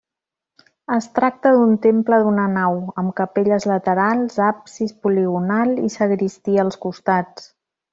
Es 0.95 1.07
tracta 1.17 1.51
d'un 1.57 1.75
temple 1.83 2.19
d'una 2.23 2.47
nau, 2.55 2.81
amb 3.03 3.15
capelles 3.21 3.69
laterals, 3.75 4.41
absis 4.51 4.99
poligonal 5.07 5.79
i 5.91 5.95
sagristia 6.01 6.69
als 6.69 6.85
costats. 6.91 7.51